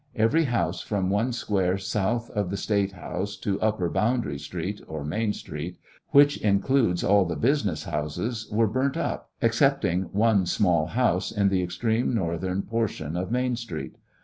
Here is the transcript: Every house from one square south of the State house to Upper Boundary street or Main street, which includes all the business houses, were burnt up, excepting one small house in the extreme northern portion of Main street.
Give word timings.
Every 0.15 0.45
house 0.45 0.81
from 0.81 1.11
one 1.11 1.31
square 1.31 1.77
south 1.77 2.31
of 2.31 2.49
the 2.49 2.57
State 2.57 2.93
house 2.93 3.35
to 3.37 3.61
Upper 3.61 3.87
Boundary 3.87 4.39
street 4.39 4.81
or 4.87 5.03
Main 5.05 5.31
street, 5.31 5.77
which 6.09 6.37
includes 6.37 7.03
all 7.03 7.23
the 7.23 7.35
business 7.35 7.83
houses, 7.83 8.49
were 8.51 8.65
burnt 8.65 8.97
up, 8.97 9.29
excepting 9.43 10.05
one 10.11 10.47
small 10.47 10.87
house 10.87 11.31
in 11.31 11.49
the 11.49 11.61
extreme 11.61 12.15
northern 12.15 12.63
portion 12.63 13.15
of 13.15 13.29
Main 13.29 13.55
street. 13.55 13.95